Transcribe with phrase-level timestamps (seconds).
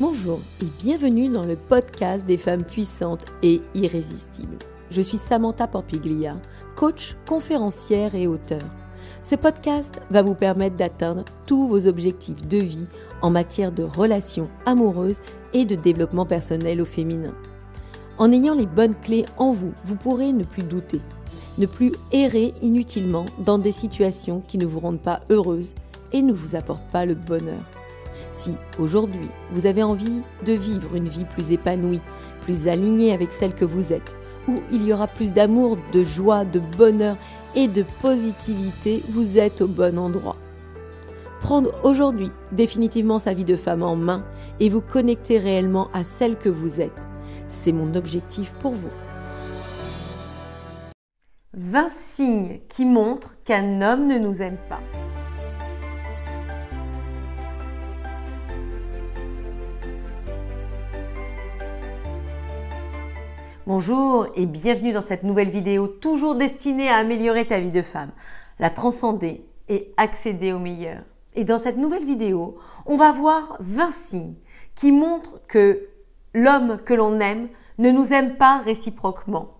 [0.00, 4.58] Bonjour et bienvenue dans le podcast des femmes puissantes et irrésistibles.
[4.90, 6.36] Je suis Samantha Porpiglia,
[6.74, 8.64] coach, conférencière et auteur.
[9.22, 12.88] Ce podcast va vous permettre d'atteindre tous vos objectifs de vie
[13.22, 15.20] en matière de relations amoureuses
[15.52, 17.36] et de développement personnel au féminin.
[18.18, 21.02] En ayant les bonnes clés en vous, vous pourrez ne plus douter,
[21.56, 25.72] ne plus errer inutilement dans des situations qui ne vous rendent pas heureuse
[26.12, 27.62] et ne vous apportent pas le bonheur.
[28.32, 32.00] Si aujourd'hui vous avez envie de vivre une vie plus épanouie,
[32.40, 34.16] plus alignée avec celle que vous êtes,
[34.48, 37.16] où il y aura plus d'amour, de joie, de bonheur
[37.54, 40.36] et de positivité, vous êtes au bon endroit.
[41.40, 44.24] Prendre aujourd'hui définitivement sa vie de femme en main
[44.60, 46.92] et vous connecter réellement à celle que vous êtes,
[47.48, 48.90] c'est mon objectif pour vous.
[51.56, 54.80] 20 signes qui montrent qu'un homme ne nous aime pas.
[63.66, 68.10] Bonjour et bienvenue dans cette nouvelle vidéo toujours destinée à améliorer ta vie de femme,
[68.58, 70.98] la transcender et accéder au meilleur.
[71.34, 74.34] Et dans cette nouvelle vidéo, on va voir 20 signes
[74.74, 75.88] qui montrent que
[76.34, 77.48] l'homme que l'on aime
[77.78, 79.54] ne nous aime pas réciproquement.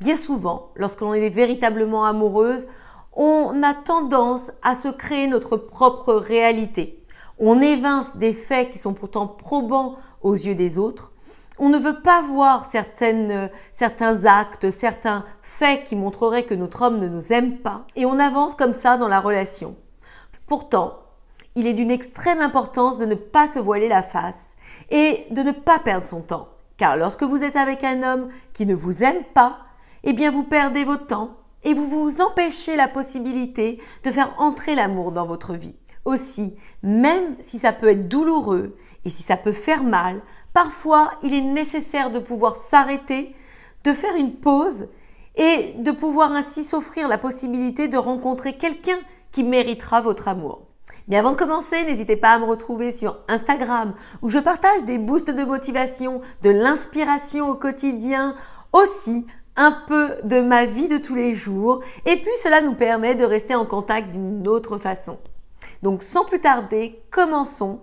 [0.00, 2.66] Bien souvent, lorsque l'on est véritablement amoureuse,
[3.12, 7.04] on a tendance à se créer notre propre réalité.
[7.38, 11.12] On évince des faits qui sont pourtant probants aux yeux des autres
[11.58, 16.98] on ne veut pas voir certaines, certains actes, certains faits qui montreraient que notre homme
[16.98, 19.76] ne nous aime pas, et on avance comme ça dans la relation.
[20.46, 20.98] Pourtant,
[21.54, 24.56] il est d'une extrême importance de ne pas se voiler la face
[24.90, 26.48] et de ne pas perdre son temps.
[26.76, 29.58] Car lorsque vous êtes avec un homme qui ne vous aime pas,
[30.02, 34.74] eh bien vous perdez votre temps et vous vous empêchez la possibilité de faire entrer
[34.74, 35.76] l'amour dans votre vie.
[36.04, 40.20] Aussi, même si ça peut être douloureux et si ça peut faire mal,
[40.54, 43.34] Parfois, il est nécessaire de pouvoir s'arrêter,
[43.82, 44.86] de faire une pause
[45.34, 48.98] et de pouvoir ainsi s'offrir la possibilité de rencontrer quelqu'un
[49.32, 50.62] qui méritera votre amour.
[51.08, 54.96] Mais avant de commencer, n'hésitez pas à me retrouver sur Instagram où je partage des
[54.96, 58.36] boosts de motivation, de l'inspiration au quotidien,
[58.72, 59.26] aussi
[59.56, 63.24] un peu de ma vie de tous les jours et puis cela nous permet de
[63.24, 65.18] rester en contact d'une autre façon.
[65.82, 67.80] Donc sans plus tarder, commençons.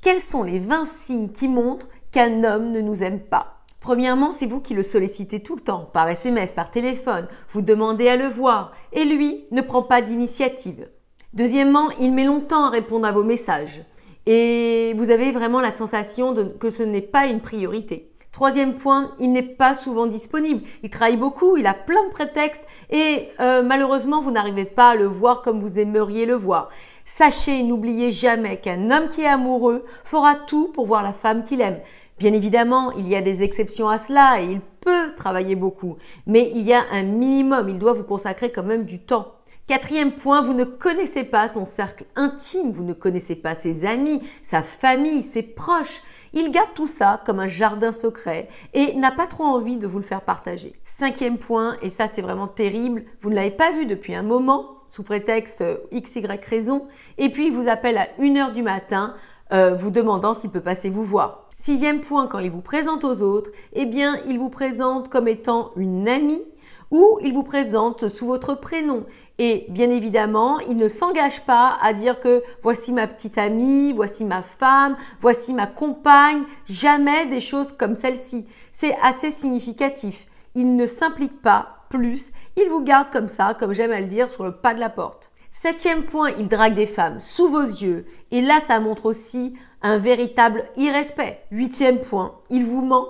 [0.00, 3.56] Quels sont les 20 signes qui montrent qu'un homme ne nous aime pas.
[3.80, 8.08] Premièrement, c'est vous qui le sollicitez tout le temps, par SMS, par téléphone, vous demandez
[8.08, 10.88] à le voir, et lui ne prend pas d'initiative.
[11.32, 13.82] Deuxièmement, il met longtemps à répondre à vos messages,
[14.26, 18.12] et vous avez vraiment la sensation que ce n'est pas une priorité.
[18.30, 20.62] Troisième point, il n'est pas souvent disponible.
[20.82, 24.94] Il travaille beaucoup, il a plein de prétextes et euh, malheureusement, vous n'arrivez pas à
[24.96, 26.68] le voir comme vous aimeriez le voir.
[27.04, 31.60] Sachez n'oubliez jamais qu'un homme qui est amoureux fera tout pour voir la femme qu'il
[31.60, 31.78] aime.
[32.18, 36.52] Bien évidemment, il y a des exceptions à cela et il peut travailler beaucoup, mais
[36.54, 39.34] il y a un minimum, il doit vous consacrer quand même du temps.
[39.66, 44.22] Quatrième point, vous ne connaissez pas son cercle intime, vous ne connaissez pas ses amis,
[44.42, 46.02] sa famille, ses proches.
[46.34, 49.98] Il garde tout ça comme un jardin secret et n'a pas trop envie de vous
[49.98, 50.74] le faire partager.
[50.84, 54.82] Cinquième point, et ça c'est vraiment terrible, vous ne l'avez pas vu depuis un moment,
[54.88, 56.86] sous prétexte XY raison,
[57.18, 59.14] et puis il vous appelle à 1h du matin,
[59.52, 61.43] euh, vous demandant s'il peut passer vous voir.
[61.56, 65.70] Sixième point, quand il vous présente aux autres, eh bien, il vous présente comme étant
[65.76, 66.42] une amie
[66.90, 69.04] ou il vous présente sous votre prénom.
[69.38, 74.24] Et bien évidemment, il ne s'engage pas à dire que voici ma petite amie, voici
[74.24, 78.46] ma femme, voici ma compagne, jamais des choses comme celle-ci.
[78.70, 80.26] C'est assez significatif.
[80.54, 84.28] Il ne s'implique pas plus, il vous garde comme ça, comme j'aime à le dire,
[84.28, 85.32] sur le pas de la porte.
[85.50, 88.06] Septième point, il drague des femmes sous vos yeux.
[88.30, 91.42] Et là, ça montre aussi un véritable irrespect.
[91.52, 93.06] Huitième point, il vous ment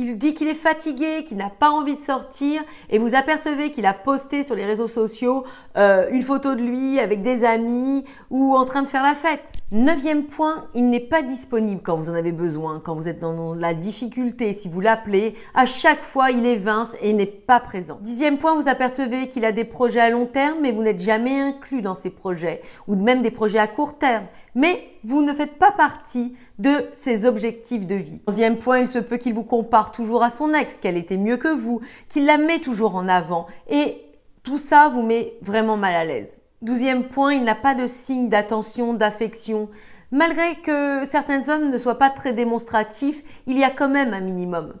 [0.00, 3.84] il dit qu'il est fatigué, qu'il n'a pas envie de sortir et vous apercevez qu'il
[3.84, 5.44] a posté sur les réseaux sociaux
[5.76, 9.50] euh, une photo de lui avec des amis ou en train de faire la fête.
[9.70, 13.54] Neuvième point, il n'est pas disponible quand vous en avez besoin, quand vous êtes dans
[13.54, 17.98] la difficulté, si vous l'appelez, à chaque fois il évince et n'est pas présent.
[18.00, 21.38] Dixième point, vous apercevez qu'il a des projets à long terme mais vous n'êtes jamais
[21.38, 24.24] inclus dans ces projets ou même des projets à court terme.
[24.54, 28.22] Mais vous ne faites pas partie de ses objectifs de vie.
[28.26, 31.36] Onzième point, il se peut qu'il vous compare toujours à son ex, qu'elle était mieux
[31.36, 33.46] que vous, qu'il la met toujours en avant.
[33.68, 33.98] Et
[34.42, 36.38] tout ça vous met vraiment mal à l'aise.
[36.62, 39.68] Douzième point, il n'a pas de signe d'attention, d'affection.
[40.10, 44.20] Malgré que certains hommes ne soient pas très démonstratifs, il y a quand même un
[44.20, 44.74] minimum.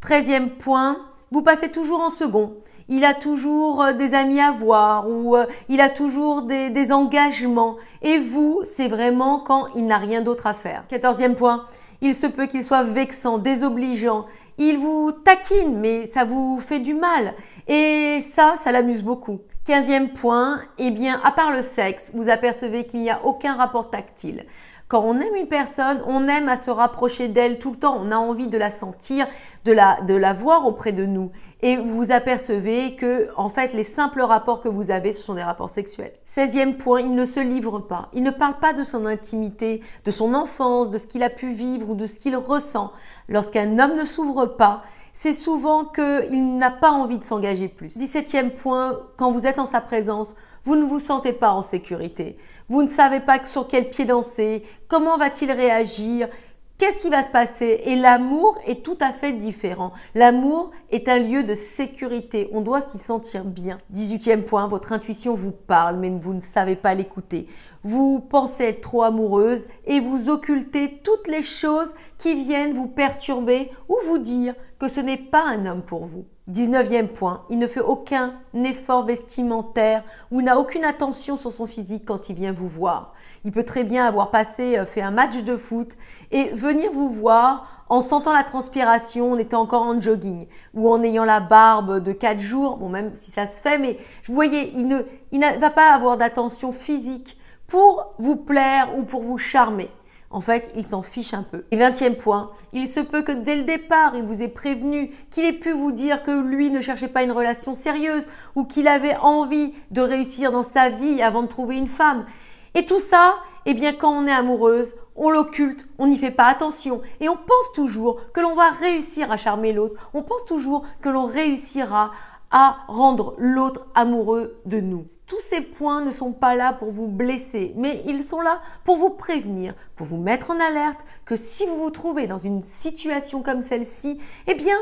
[0.00, 0.98] Treizième point,
[1.30, 2.54] vous passez toujours en second
[2.88, 7.76] il a toujours euh, des amis à voir ou euh, il a toujours des, engagements.
[8.02, 10.84] Et vous, c'est vraiment quand il n'a rien d'autre à faire.
[10.88, 11.66] Quatorzième point,
[12.00, 14.26] il se peut qu'il soit vexant, désobligeant,
[14.58, 17.34] il vous taquine, mais ça vous fait du mal.
[17.66, 19.40] Et ça, ça l'amuse beaucoup.
[19.64, 23.88] Quinzième point, eh bien, à part le sexe, vous apercevez qu'il n'y a aucun rapport
[23.88, 24.44] tactile.
[24.88, 27.96] Quand on aime une personne, on aime à se rapprocher d'elle tout le temps.
[27.98, 29.26] On a envie de la sentir,
[29.64, 31.30] de la, de la voir auprès de nous.
[31.62, 35.42] Et vous apercevez que, en fait, les simples rapports que vous avez, ce sont des
[35.42, 36.12] rapports sexuels.
[36.26, 38.10] 16 point, il ne se livre pas.
[38.12, 41.52] Il ne parle pas de son intimité, de son enfance, de ce qu'il a pu
[41.52, 42.92] vivre ou de ce qu'il ressent.
[43.30, 44.82] Lorsqu'un homme ne s'ouvre pas,
[45.14, 47.96] c'est souvent qu'il n'a pas envie de s'engager plus.
[47.96, 50.34] 17e point, quand vous êtes en sa présence,
[50.64, 52.36] vous ne vous sentez pas en sécurité.
[52.68, 56.28] Vous ne savez pas sur quel pied danser, comment va-t-il réagir,
[56.76, 59.92] Qu'est-ce qui va se passer Et l'amour est tout à fait différent.
[60.16, 62.50] L'amour est un lieu de sécurité.
[62.52, 63.78] On doit s'y sentir bien.
[63.94, 67.46] 18e point, votre intuition vous parle, mais vous ne savez pas l'écouter.
[67.84, 73.70] Vous pensez être trop amoureuse et vous occultez toutes les choses qui viennent vous perturber
[73.88, 76.26] ou vous dire que ce n'est pas un homme pour vous.
[76.52, 82.04] 19e point, il ne fait aucun effort vestimentaire ou n'a aucune attention sur son physique
[82.04, 83.14] quand il vient vous voir.
[83.44, 85.96] Il peut très bien avoir passé, euh, fait un match de foot
[86.32, 91.02] et venir vous voir en sentant la transpiration, en étant encore en jogging ou en
[91.02, 94.70] ayant la barbe de 4 jours, bon même si ça se fait, mais vous voyez,
[94.74, 95.00] il ne,
[95.32, 97.38] il ne va pas avoir d'attention physique
[97.68, 99.88] pour vous plaire ou pour vous charmer.
[100.34, 101.62] En fait, il s'en fiche un peu.
[101.70, 105.44] Et vingtième point, il se peut que dès le départ, il vous ait prévenu, qu'il
[105.44, 108.26] ait pu vous dire que lui ne cherchait pas une relation sérieuse
[108.56, 112.26] ou qu'il avait envie de réussir dans sa vie avant de trouver une femme.
[112.74, 116.46] Et tout ça, eh bien, quand on est amoureuse, on l'occulte, on n'y fait pas
[116.46, 120.10] attention et on pense toujours que l'on va réussir à charmer l'autre.
[120.14, 122.10] On pense toujours que l'on réussira
[122.56, 125.06] à rendre l'autre amoureux de nous.
[125.26, 128.96] Tous ces points ne sont pas là pour vous blesser, mais ils sont là pour
[128.96, 133.42] vous prévenir, pour vous mettre en alerte que si vous vous trouvez dans une situation
[133.42, 134.76] comme celle-ci, eh bien,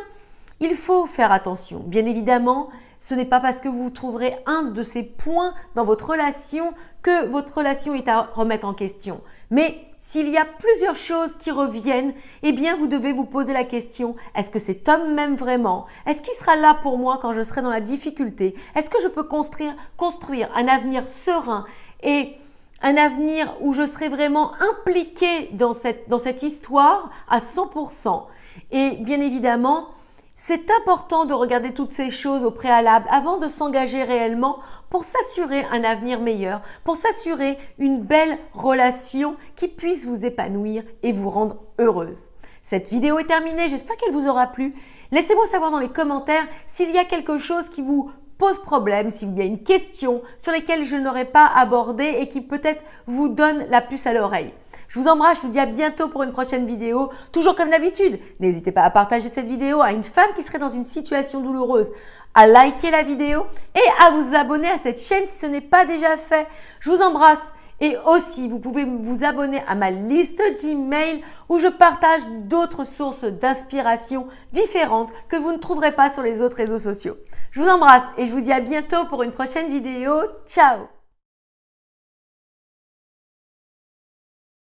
[0.61, 1.79] il faut faire attention.
[1.79, 2.69] Bien évidemment,
[3.03, 6.73] ce n'est pas parce que vous trouverez un de ces points dans votre relation
[7.03, 9.21] que votre relation est à remettre en question.
[9.51, 12.15] Mais s'il y a plusieurs choses qui reviennent,
[12.45, 15.87] eh bien vous devez vous poser la question, est-ce que cet homme m'aime vraiment?
[16.07, 18.55] Est-ce qu'il sera là pour moi quand je serai dans la difficulté?
[18.77, 21.67] Est-ce que je peux construire, construire un avenir serein
[22.05, 22.37] et
[22.83, 28.27] un avenir où je serai vraiment impliqué dans cette, dans cette histoire à 100%
[28.71, 29.89] Et bien évidemment,
[30.37, 34.59] c'est important de regarder toutes ces choses au préalable avant de s'engager réellement
[34.91, 41.13] pour s'assurer un avenir meilleur, pour s'assurer une belle relation qui puisse vous épanouir et
[41.13, 42.29] vous rendre heureuse.
[42.63, 44.75] Cette vidéo est terminée, j'espère qu'elle vous aura plu.
[45.11, 49.37] Laissez-moi savoir dans les commentaires s'il y a quelque chose qui vous pose problème, s'il
[49.37, 53.67] y a une question sur laquelle je n'aurais pas abordé et qui peut-être vous donne
[53.69, 54.53] la puce à l'oreille.
[54.93, 57.11] Je vous embrasse, je vous dis à bientôt pour une prochaine vidéo.
[57.33, 60.69] Toujours comme d'habitude, n'hésitez pas à partager cette vidéo à une femme qui serait dans
[60.69, 61.89] une situation douloureuse,
[62.35, 65.87] à liker la vidéo et à vous abonner à cette chaîne si ce n'est pas
[65.87, 66.47] déjà fait.
[66.81, 67.53] Je vous embrasse.
[67.81, 73.25] Et aussi, vous pouvez vous abonner à ma liste d'emails où je partage d'autres sources
[73.25, 77.17] d'inspiration différentes que vous ne trouverez pas sur les autres réseaux sociaux.
[77.51, 80.13] Je vous embrasse et je vous dis à bientôt pour une prochaine vidéo.
[80.47, 81.02] Ciao